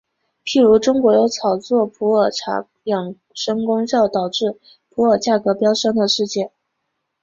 [0.43, 4.57] 譬如中国有炒作普洱茶养生功效导致
[4.89, 6.49] 普洱价格飙升的事件。